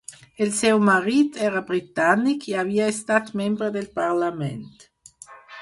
El 0.45 0.51
seu 0.59 0.79
marit 0.85 1.37
era 1.49 1.61
britànic 1.67 2.49
i 2.53 2.57
havia 2.63 2.89
estat 2.95 3.31
membre 3.43 3.71
del 3.77 3.89
Parlament. 4.01 4.69